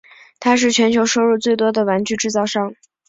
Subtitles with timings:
[0.39, 2.73] 它是全球收入最多的玩具制造商。